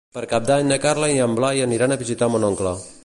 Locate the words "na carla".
0.69-1.09